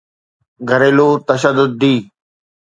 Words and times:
گھريلو 0.69 1.09
تشدد 1.27 1.71
ڊي 1.81 1.93